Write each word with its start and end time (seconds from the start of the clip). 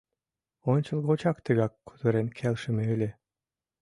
Ончылгочак 0.71 1.37
тыгак 1.45 1.73
кутырен 1.87 2.27
келшыме 2.37 2.85
ыле. 2.95 3.09